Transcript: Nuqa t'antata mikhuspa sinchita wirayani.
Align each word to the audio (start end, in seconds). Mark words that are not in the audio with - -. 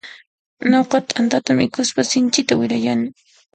Nuqa 0.69 1.01
t'antata 1.11 1.51
mikhuspa 1.59 2.01
sinchita 2.11 2.53
wirayani. 2.59 3.07